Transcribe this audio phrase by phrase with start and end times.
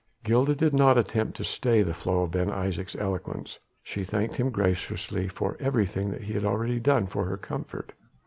[0.23, 4.49] Gilda did not attempt to stay the flow of Ben Isaje's eloquence: she thanked him
[4.49, 7.93] graciously for everything that he had already done for her comfort.